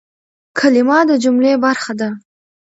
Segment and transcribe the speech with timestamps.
[0.57, 2.09] کلیمه د جملې برخه ده.